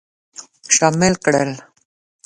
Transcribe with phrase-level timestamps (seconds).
[0.75, 1.51] شامل کړل.